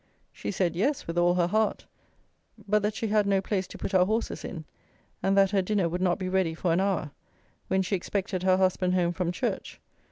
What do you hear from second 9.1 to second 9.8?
from church.